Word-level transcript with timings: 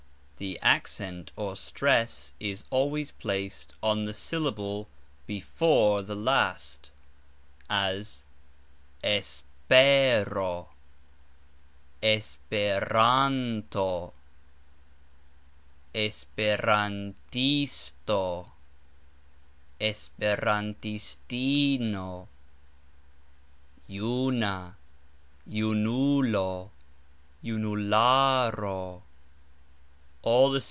The 0.37 0.57
accent 0.63 1.31
or 1.35 1.55
stress 1.55 2.33
is 2.39 2.65
always 2.71 3.11
placed 3.11 3.73
on 3.83 4.05
the 4.05 4.13
syllable 4.15 4.87
before 5.27 6.01
the 6.01 6.15
last, 6.15 6.89
as 7.69 8.23
es 9.03 9.43
PE 9.69 10.23
ro, 10.23 10.69
es 12.01 12.39
pe 12.49 12.79
RAN 12.89 13.65
to, 13.69 14.13
es 15.93 16.25
pe 16.35 16.55
ran 16.57 17.13
TIS 17.29 17.93
to, 18.07 18.47
es 19.79 20.09
pe 20.19 20.35
ran 20.41 20.73
tis 20.81 21.17
TI 21.27 21.77
no; 21.81 22.27
JU 23.87 24.31
na, 24.31 24.71
ju 25.47 25.75
NU 25.75 26.23
lo, 26.23 26.71
ju 27.45 27.59
nu 27.59 27.75
LA 27.75 28.49
ro. 28.55 29.03